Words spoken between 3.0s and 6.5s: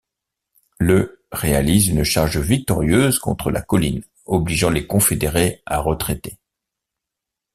contre la colline obligeant les confédérés à retraiter.